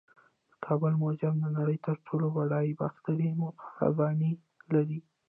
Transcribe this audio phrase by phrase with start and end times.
[0.51, 3.27] د کابل میوزیم د نړۍ تر ټولو بډایه باختري
[3.77, 4.31] خزانې
[4.73, 4.99] لري